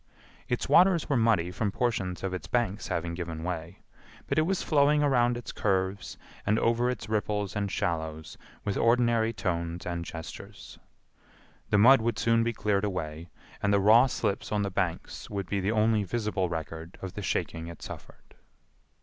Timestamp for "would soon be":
12.01-12.51